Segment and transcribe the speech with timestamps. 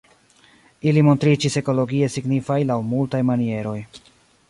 [0.91, 3.81] Ili montriĝis ekologie signifaj laŭ multaj manieroj.